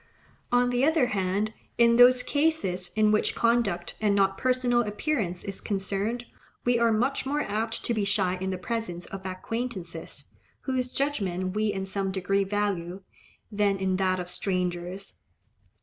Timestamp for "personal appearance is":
4.35-5.61